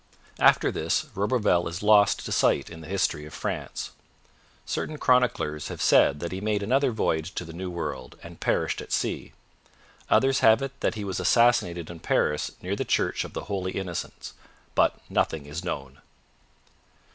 [0.39, 3.91] After this, Roberval is lost to sight in the history of France.
[4.65, 8.81] Certain chroniclers have said that he made another voyage to the New World and perished
[8.81, 9.33] at sea.
[10.09, 13.73] Others have it that he was assassinated in Paris near the church of the Holy
[13.73, 14.33] Innocents.
[14.73, 16.01] But nothing is known.